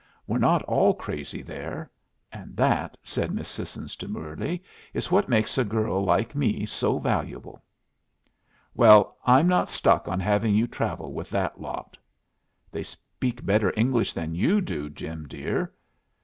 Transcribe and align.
We're 0.25 0.39
not 0.39 0.63
all 0.63 0.95
crazy 0.95 1.43
there; 1.43 1.91
and 2.31 2.57
that," 2.57 2.97
said 3.03 3.31
Miss 3.31 3.47
Sissons, 3.47 3.95
demurely, 3.95 4.63
"is 4.95 5.11
what 5.11 5.29
makes 5.29 5.59
a 5.59 5.63
girl 5.63 6.03
like 6.03 6.33
me 6.33 6.65
so 6.65 6.97
valuable!" 6.97 7.61
"Well, 8.73 9.19
I'm 9.27 9.47
not 9.47 9.69
stuck 9.69 10.07
on 10.07 10.19
having 10.19 10.55
you 10.55 10.65
travel 10.65 11.13
with 11.13 11.29
that 11.29 11.61
lot." 11.61 11.99
"They 12.71 12.81
speak 12.81 13.45
better 13.45 13.71
English 13.77 14.13
than 14.13 14.33
you 14.33 14.59
do, 14.59 14.89
Jim 14.89 15.27
dear. 15.27 15.71